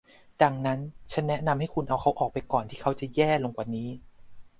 [0.41, 0.79] ดังนั้น
[1.11, 3.89] ฉันแนะนำให้คุณเอาเขาออกไปก่อนที่เขาจะแย่ลงกว่านี้